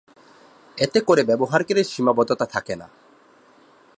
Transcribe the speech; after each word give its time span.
এতে 0.77 0.99
করে 1.01 1.21
ব্যবহারকারীর 1.23 1.83
সীমাবদ্ধতা 1.83 2.45
থাকে 2.45 2.75
না। 2.75 2.87